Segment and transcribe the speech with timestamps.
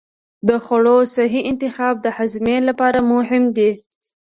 [0.47, 3.71] د خوړو صحي انتخاب د هاضمې لپاره مهم دی.